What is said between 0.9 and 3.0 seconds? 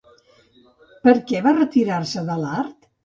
Per què va retirar-se de l'art?